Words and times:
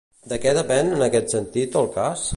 De 0.29 0.39
què 0.45 0.53
depèn, 0.59 0.89
en 0.95 1.05
aquest 1.09 1.37
sentit, 1.37 1.81
el 1.83 1.93
cas? 2.01 2.29